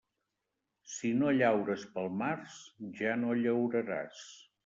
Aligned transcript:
Si 0.93 1.11
no 1.17 1.33
llaures 1.39 1.83
pel 1.97 2.09
març, 2.23 2.57
ja 3.01 3.13
no 3.25 3.37
llauraràs. 3.43 4.27